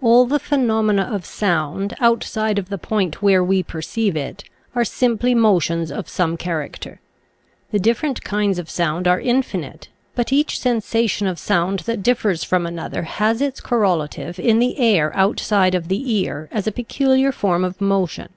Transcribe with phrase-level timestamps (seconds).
[0.00, 5.34] All the phenomena of sound, outside of the point where we perceive it, are simply
[5.34, 7.00] mo tions of some character.
[7.72, 12.66] The different kinds of sound are infinite, but each sensation of sound that differs from
[12.66, 17.32] another has its cor relative in the air outside of the ear as a peculiar
[17.32, 18.28] form of motion.